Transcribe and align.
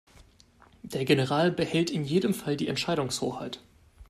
Der 0.81 1.05
General 1.05 1.51
behält 1.51 1.91
in 1.91 2.03
jedem 2.05 2.33
Fall 2.33 2.57
die 2.57 2.67
Entscheidungshoheit. 2.69 3.61